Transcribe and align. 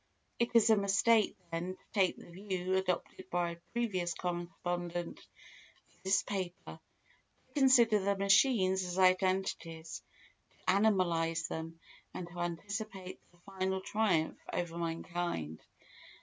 It 0.39 0.55
is 0.55 0.71
a 0.71 0.75
mistake, 0.75 1.37
then, 1.51 1.75
to 1.77 1.83
take 1.93 2.17
the 2.17 2.25
view 2.31 2.73
adopted 2.75 3.29
by 3.29 3.51
a 3.51 3.55
previous 3.71 4.15
correspondent 4.15 5.19
of 5.19 6.03
this 6.03 6.23
paper; 6.23 6.79
to 7.45 7.53
consider 7.53 7.99
the 7.99 8.17
machines 8.17 8.83
as 8.83 8.97
identities, 8.97 10.01
to 10.67 10.73
animalise 10.73 11.47
them, 11.49 11.79
and 12.15 12.27
to 12.29 12.39
anticipate 12.39 13.19
their 13.31 13.41
final 13.41 13.79
triumph 13.79 14.39
over 14.51 14.75
mankind. 14.75 15.61